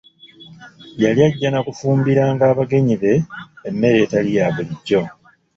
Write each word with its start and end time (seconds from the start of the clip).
Yali 1.03 1.19
ajja 1.27 1.49
na 1.51 1.59
kufumbiranga 1.65 2.43
abagenyi 2.51 2.95
be 3.01 3.13
emmere 3.69 3.97
etali 4.05 4.31
ya 4.37 4.45
bulijjo. 4.55 5.01